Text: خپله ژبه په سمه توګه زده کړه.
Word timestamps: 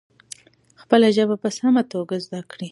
خپله 0.81 1.07
ژبه 1.15 1.35
په 1.43 1.49
سمه 1.57 1.83
توګه 1.93 2.15
زده 2.25 2.41
کړه. 2.51 2.67